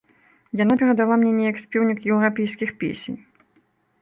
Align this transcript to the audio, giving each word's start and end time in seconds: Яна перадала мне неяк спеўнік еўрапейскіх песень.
Яна 0.63 0.77
перадала 0.79 1.15
мне 1.23 1.33
неяк 1.41 1.61
спеўнік 1.65 1.99
еўрапейскіх 2.15 2.69
песень. 2.81 3.17